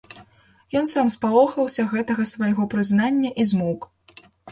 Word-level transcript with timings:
Ён 0.79 0.85
сам 0.93 1.09
спалохаўся 1.15 1.85
гэтага 1.91 2.25
свайго 2.31 2.65
прызнання 2.73 3.29
і 3.45 3.47
змоўк. 3.51 3.87